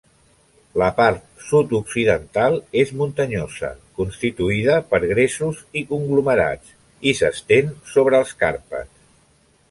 [0.81, 3.69] La part sud-occidental és muntanyosa,
[3.99, 6.71] constituïda per gresos i conglomerats,
[7.11, 8.97] i s'estén sobre els Carpats.